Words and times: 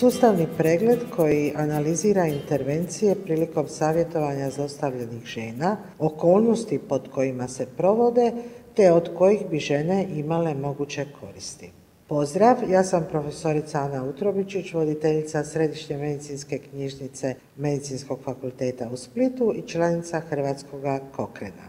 Sustavni 0.00 0.46
pregled 0.56 0.98
koji 1.16 1.52
analizira 1.56 2.26
intervencije 2.26 3.14
prilikom 3.14 3.68
savjetovanja 3.68 4.50
zlostavljanih 4.50 5.24
žena, 5.24 5.76
okolnosti 5.98 6.78
pod 6.78 7.08
kojima 7.10 7.48
se 7.48 7.66
provode, 7.76 8.32
te 8.74 8.92
od 8.92 9.10
kojih 9.18 9.40
bi 9.50 9.58
žene 9.58 10.06
imale 10.16 10.54
moguće 10.54 11.06
koristi. 11.20 11.70
Pozdrav, 12.08 12.56
ja 12.70 12.84
sam 12.84 13.06
profesorica 13.10 13.78
Ana 13.78 14.04
Utrobičić, 14.04 14.72
voditeljica 14.72 15.44
Središnje 15.44 15.96
medicinske 15.96 16.58
knjižnice 16.58 17.34
Medicinskog 17.56 18.18
fakulteta 18.24 18.88
u 18.92 18.96
Splitu 18.96 19.54
i 19.56 19.68
članica 19.68 20.20
Hrvatskog 20.20 20.80
kokrena. 21.16 21.68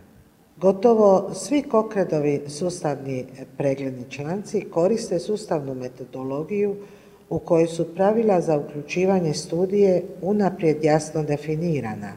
Gotovo 0.57 1.34
svi 1.34 1.63
kokredovi 1.63 2.41
sustavni 2.48 3.25
pregledni 3.57 4.05
članci 4.09 4.62
koriste 4.62 5.20
sustavnu 5.20 5.76
metodologiju 5.76 6.76
u 7.31 7.40
kojoj 7.40 7.67
su 7.67 7.95
pravila 7.95 8.41
za 8.41 8.58
uključivanje 8.58 9.34
studije 9.34 10.03
unaprijed 10.21 10.84
jasno 10.84 11.23
definirana, 11.23 12.13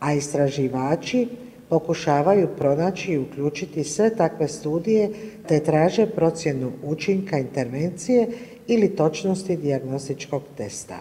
a 0.00 0.12
istraživači 0.12 1.28
pokušavaju 1.68 2.48
pronaći 2.58 3.12
i 3.12 3.18
uključiti 3.18 3.84
sve 3.84 4.16
takve 4.16 4.48
studije 4.48 5.10
te 5.48 5.60
traže 5.60 6.06
procjenu 6.06 6.72
učinka 6.84 7.38
intervencije 7.38 8.28
ili 8.66 8.96
točnosti 8.96 9.56
dijagnostičkog 9.56 10.42
testa. 10.56 10.98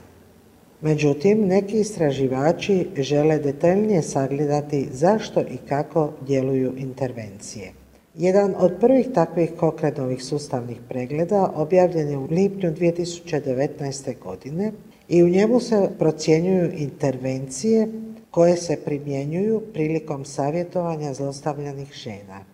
Međutim, 0.82 1.48
neki 1.48 1.80
istraživači 1.80 2.88
žele 2.98 3.40
detaljnije 3.40 4.02
sagledati 4.02 4.88
zašto 4.92 5.42
i 5.42 5.58
kako 5.70 6.12
djeluju 6.28 6.74
intervencije. 6.78 7.83
Jedan 8.16 8.54
od 8.58 8.74
prvih 8.80 9.08
takvih 9.14 9.52
kokredovih 9.58 10.24
sustavnih 10.24 10.78
pregleda 10.90 11.52
objavljen 11.56 12.10
je 12.10 12.18
u 12.18 12.28
lipnju 12.32 12.72
2019. 12.72 14.20
godine 14.24 14.72
i 15.10 15.24
u 15.24 15.30
njemu 15.30 15.60
se 15.60 15.90
procjenjuju 16.00 16.72
intervencije 16.78 17.88
koje 18.32 18.58
se 18.58 18.78
primjenjuju 18.86 19.62
prilikom 19.74 20.26
savjetovanja 20.26 21.14
zlostavljanih 21.14 21.94
žena. 21.94 22.46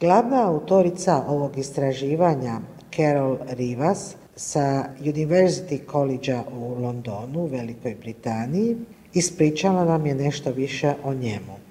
Glavna 0.00 0.48
autorica 0.48 1.24
ovog 1.28 1.58
istraživanja 1.58 2.60
Carol 2.96 3.36
Rivas 3.48 4.16
sa 4.36 4.84
University 5.00 5.80
College 5.90 6.38
u 6.60 6.82
Londonu, 6.82 7.46
Velikoj 7.46 7.96
Britaniji, 8.00 8.76
ispričala 9.14 9.84
nam 9.84 10.06
je 10.06 10.14
nešto 10.14 10.52
više 10.52 10.94
o 11.04 11.14
njemu. 11.14 11.67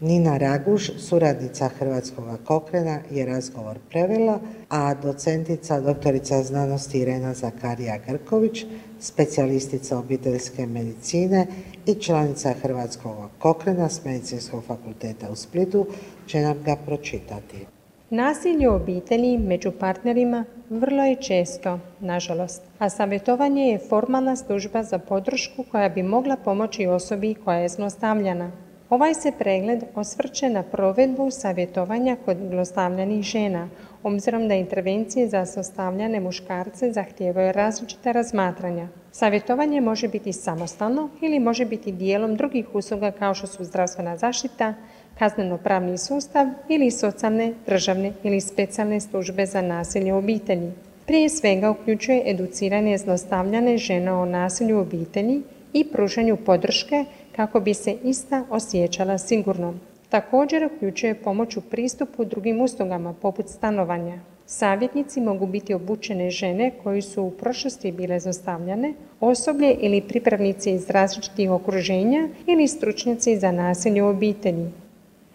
Nina 0.00 0.36
Raguž, 0.38 0.90
suradnica 0.98 1.68
Hrvatskog 1.68 2.24
kokrena, 2.44 3.00
je 3.10 3.26
razgovor 3.26 3.78
prevela, 3.90 4.40
a 4.68 4.94
docentica 4.94 5.80
doktorica 5.80 6.42
znanosti 6.42 6.98
Irena 6.98 7.34
Zakarija 7.34 7.98
Grković, 8.06 8.64
specijalistica 9.00 9.98
obiteljske 9.98 10.66
medicine 10.66 11.46
i 11.86 11.94
članica 11.94 12.52
Hrvatskog 12.62 13.30
kokrena 13.38 13.88
s 13.88 14.04
Medicinskog 14.04 14.64
fakulteta 14.64 15.30
u 15.30 15.36
Splitu, 15.36 15.86
će 16.26 16.40
nam 16.40 16.62
ga 16.64 16.76
pročitati. 16.86 17.66
Nasilje 18.10 18.68
u 18.68 18.74
obitelji 18.74 19.38
među 19.38 19.72
partnerima 19.80 20.44
vrlo 20.70 21.04
je 21.04 21.16
često, 21.16 21.78
nažalost, 22.00 22.62
a 22.78 22.90
savjetovanje 22.90 23.62
je 23.62 23.78
formalna 23.88 24.36
služba 24.36 24.82
za 24.82 24.98
podršku 24.98 25.64
koja 25.70 25.88
bi 25.88 26.02
mogla 26.02 26.36
pomoći 26.36 26.86
osobi 26.86 27.34
koja 27.34 27.58
je 27.58 27.68
zlostavljana. 27.68 28.67
Ovaj 28.90 29.14
se 29.14 29.32
pregled 29.38 29.84
osvrće 29.94 30.48
na 30.48 30.62
provedbu 30.62 31.30
savjetovanja 31.30 32.16
kod 32.24 32.36
zlostavljanih 32.50 33.22
žena, 33.22 33.68
obzirom 34.02 34.48
da 34.48 34.54
intervencije 34.54 35.28
za 35.28 35.44
zlostavljane 35.44 36.20
muškarce 36.20 36.92
zahtijevaju 36.92 37.52
različite 37.52 38.12
razmatranja. 38.12 38.88
Savjetovanje 39.12 39.80
može 39.80 40.08
biti 40.08 40.32
samostalno 40.32 41.08
ili 41.20 41.40
može 41.40 41.64
biti 41.64 41.92
dijelom 41.92 42.36
drugih 42.36 42.74
usluga 42.74 43.10
kao 43.10 43.34
što 43.34 43.46
su 43.46 43.64
zdravstvena 43.64 44.16
zaštita, 44.16 44.74
kazneno-pravni 45.18 45.98
sustav 45.98 46.46
ili 46.68 46.90
socijalne, 46.90 47.54
državne 47.66 48.12
ili 48.22 48.40
specijalne 48.40 49.00
službe 49.00 49.46
za 49.46 49.62
nasilje 49.62 50.12
u 50.12 50.18
obitelji. 50.18 50.72
Prije 51.06 51.28
svega 51.28 51.70
uključuje 51.70 52.22
educiranje 52.26 52.98
zlostavljane 52.98 53.78
žene 53.78 54.12
o 54.12 54.24
nasilju 54.24 54.76
u 54.78 54.80
obitelji 54.80 55.42
i 55.72 55.84
pružanju 55.84 56.36
podrške 56.36 57.04
kako 57.38 57.60
bi 57.60 57.74
se 57.74 57.96
ista 58.04 58.44
osjećala 58.50 59.18
sigurno. 59.18 59.74
Također 60.08 60.64
uključuje 60.64 61.14
pomoć 61.14 61.56
u 61.56 61.60
pristupu 61.60 62.24
drugim 62.24 62.60
uslugama 62.60 63.14
poput 63.22 63.48
stanovanja. 63.48 64.18
Savjetnici 64.46 65.20
mogu 65.20 65.46
biti 65.46 65.74
obučene 65.74 66.30
žene 66.30 66.70
koji 66.82 67.02
su 67.02 67.22
u 67.22 67.30
prošlosti 67.30 67.92
bile 67.92 68.20
zostavljane, 68.20 68.94
osoblje 69.20 69.76
ili 69.80 70.00
pripravnici 70.00 70.70
iz 70.70 70.90
različitih 70.90 71.50
okruženja 71.50 72.28
ili 72.46 72.68
stručnjaci 72.68 73.36
za 73.36 73.52
nasilje 73.52 74.02
u 74.02 74.08
obitelji. 74.08 74.70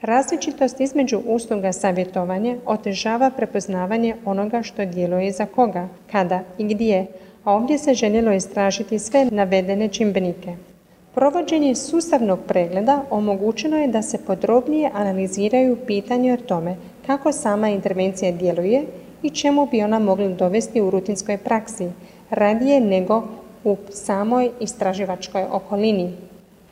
Različitost 0.01 0.81
između 0.81 1.21
usluga 1.25 1.71
savjetovanja 1.71 2.57
otežava 2.65 3.31
prepoznavanje 3.31 4.15
onoga 4.25 4.63
što 4.63 4.85
djeluje 4.85 5.31
za 5.31 5.45
koga, 5.45 5.87
kada 6.11 6.43
i 6.57 6.63
gdje, 6.63 7.05
a 7.43 7.53
ovdje 7.53 7.77
se 7.77 7.93
željelo 7.93 8.33
istražiti 8.33 8.99
sve 8.99 9.25
navedene 9.31 9.87
čimbenike. 9.87 10.55
Provođenje 11.16 11.75
sustavnog 11.75 12.40
pregleda 12.47 13.03
omogućeno 13.09 13.78
je 13.78 13.88
da 13.88 14.01
se 14.01 14.18
podrobnije 14.18 14.91
analiziraju 14.94 15.78
pitanje 15.88 16.34
o 16.34 16.38
tome 16.38 16.75
kako 17.06 17.31
sama 17.31 17.69
intervencija 17.69 18.31
djeluje 18.31 18.84
i 19.24 19.29
čemu 19.29 19.66
bi 19.66 19.84
ona 19.84 20.00
mogla 20.00 20.28
dovesti 20.28 20.81
u 20.81 20.90
rutinskoj 20.90 21.38
praksi, 21.38 21.90
radije 22.29 22.79
nego 22.81 23.24
u 23.63 23.78
samoj 23.90 24.50
istraživačkoj 24.59 25.46
okolini. 25.51 26.13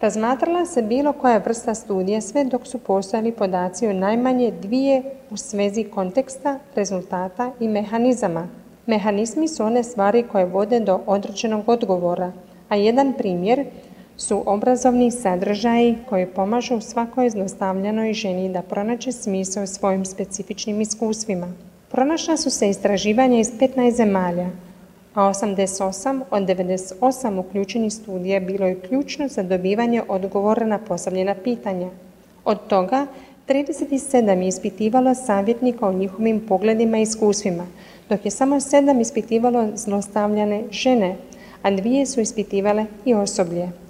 Razmatrala 0.02 0.66
se 0.66 0.82
bilo 0.82 1.14
koja 1.14 1.38
vrsta 1.38 1.76
studije 1.76 2.22
sve 2.22 2.44
dok 2.44 2.68
su 2.68 2.80
postojali 2.80 3.32
podaci 3.32 3.88
o 3.88 3.94
najmanje 3.94 4.52
dvije 4.62 5.04
u 5.30 5.38
svezi 5.38 5.84
konteksta, 5.84 6.60
rezultata 6.76 7.52
i 7.60 7.68
mehanizama. 7.68 8.48
Mehanizmi 8.86 9.48
su 9.48 9.64
one 9.64 9.84
stvari 9.84 10.24
koje 10.32 10.46
vode 10.46 10.80
do 10.80 11.00
određenog 11.06 11.70
odgovora, 11.70 12.32
a 12.70 12.76
jedan 12.76 13.14
primjer 13.18 13.66
su 14.22 14.44
obrazovni 14.46 15.12
sadržaji 15.12 15.96
koji 16.10 16.26
pomažu 16.26 16.82
svakoj 16.82 17.30
zlostavljanoj 17.30 18.14
ženi 18.14 18.50
da 18.50 18.62
pronaće 18.62 19.12
smisao 19.12 19.68
svojim 19.68 20.06
specifičnim 20.06 20.82
iskustvima. 20.82 21.48
Pronašla 21.92 22.38
su 22.38 22.50
se 22.50 22.70
istraživanja 22.70 23.40
iz 23.40 23.52
15 23.60 23.92
zemalja, 23.92 24.50
a 25.14 25.22
88 25.30 26.22
od 26.32 26.44
98 26.44 27.40
uključenih 27.40 27.94
studija 27.94 28.40
bilo 28.40 28.68
je 28.68 28.80
ključno 28.80 29.28
za 29.28 29.44
dobivanje 29.44 30.02
odgovora 30.08 30.66
na 30.66 30.78
postavljena 30.78 31.36
pitanja. 31.36 31.90
Od 32.46 32.68
toga 32.68 33.08
37 33.48 34.42
je 34.42 34.48
ispitivalo 34.48 35.16
savjetnika 35.16 35.88
o 35.88 35.94
njihovim 35.94 36.48
pogledima 36.48 36.98
i 36.98 37.02
iskustvima, 37.02 37.68
dok 38.10 38.26
je 38.26 38.32
samo 38.32 38.56
7 38.56 39.02
ispitivalo 39.02 39.68
zlostavljane 39.76 40.64
žene, 40.72 41.16
a 41.62 41.72
dvije 41.72 42.06
su 42.06 42.22
ispitivale 42.22 42.86
i 43.06 43.14
osoblje. 43.14 43.81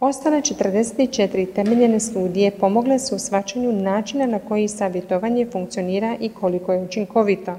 Ostale 0.00 0.40
44 0.40 1.54
temeljene 1.54 2.00
studije 2.00 2.50
pomogle 2.50 2.98
su 2.98 3.16
u 3.16 3.18
svačanju 3.18 3.72
načina 3.72 4.26
na 4.26 4.38
koji 4.38 4.68
savjetovanje 4.68 5.46
funkcionira 5.52 6.16
i 6.20 6.28
koliko 6.28 6.72
je 6.72 6.82
učinkovito. 6.82 7.56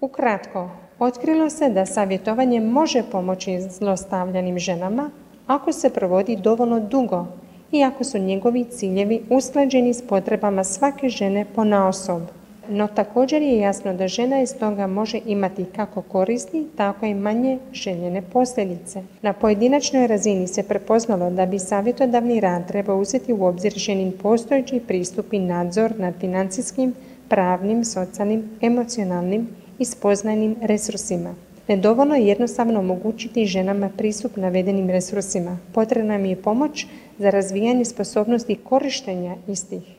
Ukratko, 0.00 0.70
otkrilo 0.98 1.50
se 1.50 1.68
da 1.68 1.86
savjetovanje 1.86 2.60
može 2.60 3.02
pomoći 3.12 3.60
zlostavljanim 3.60 4.58
ženama 4.58 5.10
ako 5.46 5.72
se 5.72 5.90
provodi 5.90 6.36
dovoljno 6.36 6.80
dugo 6.80 7.26
i 7.72 7.82
ako 7.82 8.04
su 8.04 8.18
njegovi 8.18 8.64
ciljevi 8.64 9.22
usklađeni 9.30 9.94
s 9.94 10.06
potrebama 10.06 10.64
svake 10.64 11.08
žene 11.08 11.46
po 11.54 11.64
naosob. 11.64 12.22
No 12.68 12.86
također 12.86 13.42
je 13.42 13.58
jasno 13.58 13.94
da 13.94 14.08
žena 14.08 14.42
iz 14.42 14.54
toga 14.58 14.86
može 14.86 15.20
imati 15.26 15.64
kako 15.76 16.02
koristi, 16.02 16.66
tako 16.76 17.06
i 17.06 17.14
manje 17.14 17.58
željene 17.72 18.22
posljedice. 18.22 19.02
Na 19.22 19.32
pojedinačnoj 19.32 20.06
razini 20.06 20.46
se 20.46 20.62
prepoznalo 20.62 21.30
da 21.30 21.46
bi 21.46 21.58
savjetodavni 21.58 22.40
rad 22.40 22.68
trebao 22.68 22.98
uzeti 22.98 23.32
u 23.32 23.44
obzir 23.44 23.72
ženin 23.76 24.12
postojeći 24.22 24.80
pristup 24.80 25.32
i 25.32 25.38
nadzor 25.38 25.92
nad 25.98 26.14
financijskim, 26.20 26.94
pravnim, 27.28 27.84
socijalnim, 27.84 28.50
emocionalnim 28.60 29.48
i 29.78 29.84
spoznajnim 29.84 30.56
resursima. 30.62 31.34
Nedovoljno 31.68 32.14
je 32.14 32.26
jednostavno 32.26 32.80
omogućiti 32.80 33.46
ženama 33.46 33.90
pristup 33.96 34.36
navedenim 34.36 34.90
resursima. 34.90 35.58
Potrebna 35.72 36.14
im 36.14 36.24
je 36.24 36.42
pomoć 36.42 36.86
za 37.18 37.30
razvijanje 37.30 37.84
sposobnosti 37.84 38.56
korištenja 38.64 39.36
istih. 39.48 39.95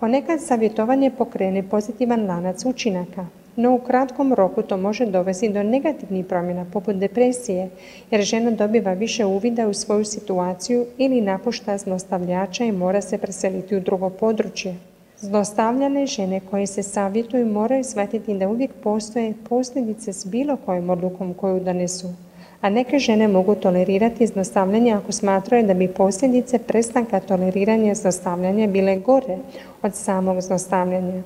Ponekad 0.00 0.40
savjetovanje 0.40 1.10
pokrene 1.10 1.62
pozitivan 1.62 2.26
lanac 2.26 2.64
učinaka, 2.64 3.26
no 3.56 3.74
u 3.74 3.78
kratkom 3.78 4.34
roku 4.34 4.62
to 4.62 4.76
može 4.76 5.06
dovesti 5.06 5.48
do 5.48 5.62
negativnih 5.62 6.26
promjena 6.26 6.66
poput 6.72 6.96
depresije, 6.96 7.70
jer 8.10 8.22
žena 8.22 8.50
dobiva 8.50 8.92
više 8.92 9.24
uvida 9.24 9.68
u 9.68 9.74
svoju 9.74 10.04
situaciju 10.04 10.86
ili 10.98 11.20
napušta 11.20 11.78
zlostavljača 11.78 12.64
i 12.64 12.72
mora 12.72 13.00
se 13.00 13.18
preseliti 13.18 13.76
u 13.76 13.80
drugo 13.80 14.10
područje. 14.10 14.74
Zlostavljane 15.20 16.06
žene 16.06 16.40
koje 16.50 16.66
se 16.66 16.82
savjetuju 16.82 17.46
moraju 17.46 17.84
shvatiti 17.84 18.34
da 18.34 18.48
uvijek 18.48 18.70
postoje 18.82 19.34
posljedice 19.48 20.12
s 20.12 20.26
bilo 20.26 20.56
kojom 20.56 20.90
odlukom 20.90 21.34
koju 21.34 21.60
donesu, 21.60 22.08
a 22.60 22.70
neke 22.70 22.98
žene 22.98 23.28
mogu 23.28 23.54
tolerirati 23.54 24.26
zlostavljanje 24.26 24.92
ako 24.92 25.12
smatraju 25.12 25.66
da 25.66 25.74
bi 25.74 25.88
posljedice 25.88 26.58
prestanka 26.58 27.20
toleriranja 27.20 27.94
zlostavljanja 27.94 28.66
bile 28.66 28.96
gore 28.96 29.38
od 29.82 29.94
samog 29.94 30.40
zlostavljanja. 30.40 31.22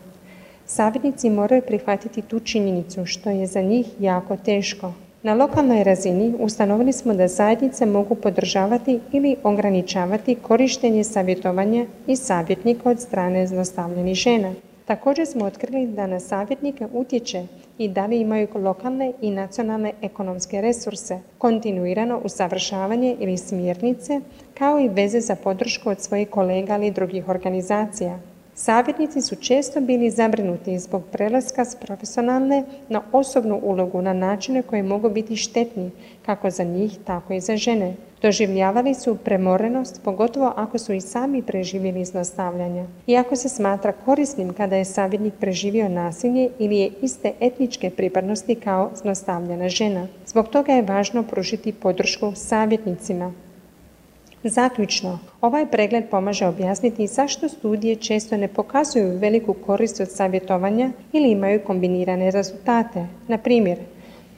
Savjetnici 0.66 1.30
moraju 1.30 1.62
prihvatiti 1.62 2.22
tu 2.22 2.40
činjenicu 2.40 3.06
što 3.06 3.30
je 3.30 3.46
za 3.46 3.62
njih 3.62 3.86
jako 4.00 4.36
teško. 4.36 4.92
Na 5.22 5.34
lokalnoj 5.34 5.84
razini 5.84 6.34
ustanovili 6.38 6.92
smo 6.92 7.14
da 7.14 7.28
zajednice 7.28 7.86
mogu 7.86 8.14
podržavati 8.14 9.00
ili 9.12 9.36
ograničavati 9.42 10.34
korištenje 10.34 11.04
savjetovanja 11.04 11.86
i 12.06 12.16
savjetnika 12.16 12.90
od 12.90 13.00
strane 13.00 13.46
zlostavljenih 13.46 14.14
žena. 14.14 14.52
Također 14.84 15.26
smo 15.26 15.44
otkrili 15.44 15.86
da 15.86 16.06
na 16.06 16.20
savjetnike 16.20 16.86
utječe 16.92 17.46
i 17.84 17.88
da 17.88 18.06
li 18.06 18.20
imaju 18.20 18.48
lokalne 18.54 19.12
i 19.20 19.30
nacionalne 19.30 19.92
ekonomske 20.02 20.60
resurse, 20.60 21.18
kontinuirano 21.38 22.20
usavršavanje 22.24 23.16
ili 23.20 23.36
smjernice, 23.38 24.20
kao 24.54 24.80
i 24.80 24.88
veze 24.88 25.20
za 25.20 25.36
podršku 25.36 25.90
od 25.90 26.00
svojih 26.00 26.30
kolega 26.30 26.76
ili 26.76 26.90
drugih 26.90 27.28
organizacija. 27.28 28.18
Savjetnici 28.54 29.20
su 29.20 29.36
često 29.36 29.80
bili 29.80 30.10
zabrinuti 30.10 30.78
zbog 30.78 31.02
prelaska 31.12 31.64
s 31.64 31.76
profesionalne 31.76 32.64
na 32.88 33.02
osobnu 33.12 33.60
ulogu 33.62 34.02
na 34.02 34.12
načine 34.12 34.62
koje 34.62 34.82
mogu 34.82 35.10
biti 35.10 35.36
štetni 35.36 35.90
kako 36.26 36.50
za 36.50 36.64
njih, 36.64 36.98
tako 37.04 37.32
i 37.32 37.40
za 37.40 37.56
žene. 37.56 37.94
Doživljavali 38.22 38.94
su 38.94 39.16
premorenost, 39.16 40.00
pogotovo 40.04 40.52
ako 40.56 40.78
su 40.78 40.92
i 40.92 41.00
sami 41.00 41.42
preživjeli 41.42 42.04
zlostavljanja. 42.04 42.86
Iako 43.06 43.36
se 43.36 43.48
smatra 43.48 43.92
korisnim 43.92 44.52
kada 44.52 44.76
je 44.76 44.84
savjetnik 44.84 45.34
preživio 45.40 45.88
nasilje 45.88 46.50
ili 46.58 46.76
je 46.76 46.90
iste 47.02 47.32
etničke 47.40 47.90
pripadnosti 47.90 48.54
kao 48.54 48.90
zlostavljena 48.94 49.68
žena. 49.68 50.06
Zbog 50.26 50.48
toga 50.48 50.72
je 50.72 50.82
važno 50.82 51.22
pružiti 51.22 51.72
podršku 51.72 52.32
savjetnicima. 52.34 53.32
Zaključno, 54.44 55.18
ovaj 55.40 55.66
pregled 55.66 56.04
pomaže 56.10 56.46
objasniti 56.46 57.06
zašto 57.06 57.48
studije 57.48 57.96
često 57.96 58.36
ne 58.36 58.48
pokazuju 58.48 59.18
veliku 59.18 59.54
korist 59.54 60.00
od 60.00 60.10
savjetovanja 60.10 60.90
ili 61.12 61.30
imaju 61.30 61.60
kombinirane 61.66 62.30
rezultate. 62.30 63.06
Na 63.28 63.38
primjer, 63.38 63.78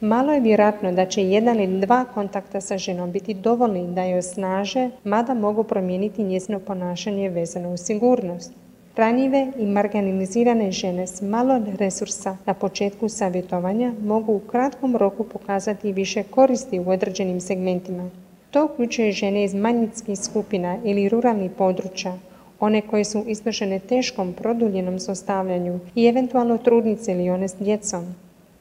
malo 0.00 0.32
je 0.32 0.40
vjerojatno 0.40 0.92
da 0.92 1.06
će 1.06 1.22
jedan 1.22 1.60
ili 1.60 1.80
dva 1.80 2.04
kontakta 2.04 2.60
sa 2.60 2.78
ženom 2.78 3.12
biti 3.12 3.34
dovoljni 3.34 3.94
da 3.94 4.02
je 4.02 4.18
osnaže, 4.18 4.90
mada 5.04 5.34
mogu 5.34 5.64
promijeniti 5.64 6.22
njezino 6.22 6.60
ponašanje 6.60 7.28
vezano 7.28 7.72
u 7.72 7.76
sigurnost. 7.76 8.52
Ranjive 8.96 9.52
i 9.58 9.66
marginalizirane 9.66 10.72
žene 10.72 11.06
s 11.06 11.22
malo 11.22 11.60
resursa 11.78 12.36
na 12.46 12.54
početku 12.54 13.08
savjetovanja 13.08 13.92
mogu 14.02 14.32
u 14.32 14.38
kratkom 14.38 14.96
roku 14.96 15.24
pokazati 15.24 15.92
više 15.92 16.22
koristi 16.22 16.80
u 16.80 16.90
određenim 16.90 17.40
segmentima. 17.40 18.10
To 18.54 18.64
uključuje 18.64 19.12
žene 19.12 19.44
iz 19.44 19.54
manjinskih 19.54 20.18
skupina 20.18 20.76
ili 20.84 21.08
ruralnih 21.08 21.50
područja, 21.58 22.12
one 22.60 22.82
koje 22.82 23.04
su 23.04 23.24
izložene 23.26 23.78
teškom 23.78 24.32
produljenom 24.32 24.98
zostavljanju 24.98 25.80
i 25.94 26.06
eventualno 26.06 26.58
trudnice 26.58 27.12
ili 27.12 27.30
one 27.30 27.48
s 27.48 27.56
djecom. 27.58 28.14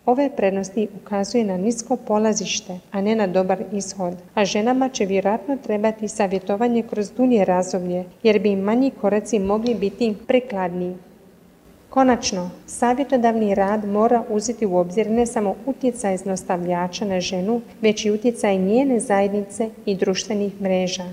Ove 0.05 0.29
prednosti 0.35 0.87
ukazuje 1.01 1.43
na 1.43 1.57
nisko 1.57 1.95
polazište, 1.95 2.79
a 2.91 3.01
ne 3.01 3.15
na 3.15 3.27
dobar 3.27 3.63
ishod, 3.73 4.13
a 4.33 4.45
ženama 4.45 4.89
će 4.89 5.05
vjerojatno 5.05 5.57
trebati 5.63 6.07
savjetovanje 6.07 6.83
kroz 6.83 7.11
dulje 7.11 7.45
razdoblje, 7.45 8.03
jer 8.23 8.39
bi 8.39 8.51
im 8.51 8.59
manji 8.59 8.91
koraci 9.01 9.39
mogli 9.39 9.75
biti 9.75 10.15
prikladniji. 10.27 10.95
Konačno, 11.93 12.49
savjetodavni 12.67 13.55
rad 13.55 13.85
mora 13.85 14.23
uzeti 14.29 14.65
u 14.65 14.77
obzir 14.77 15.11
ne 15.11 15.25
samo 15.25 15.55
utjecaj 15.65 16.17
znostavljača 16.17 17.05
na 17.05 17.19
ženu, 17.19 17.61
već 17.81 18.05
i 18.05 18.11
utjecaj 18.11 18.57
njene 18.57 18.99
zajednice 18.99 19.69
i 19.85 19.95
društvenih 19.95 20.61
mreža. 20.61 21.03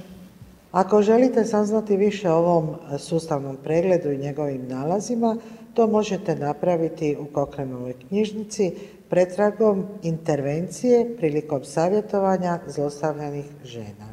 Ako 0.73 1.03
želite 1.03 1.45
saznati 1.45 1.97
više 1.97 2.31
o 2.31 2.37
ovom 2.37 2.75
sustavnom 2.99 3.57
pregledu 3.65 4.11
i 4.11 4.19
njegovim 4.19 4.69
nalazima, 4.69 5.37
to 5.75 5.87
možete 5.87 6.37
napraviti 6.37 7.17
u 7.21 7.25
Kokrenovoj 7.25 7.93
knjižnici 8.09 8.73
pretragom 9.09 9.85
intervencije 10.03 11.17
prilikom 11.17 11.65
savjetovanja 11.65 12.59
zlostavljanih 12.67 13.45
žena. 13.65 14.10